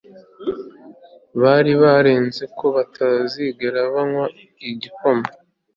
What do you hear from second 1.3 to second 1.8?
bari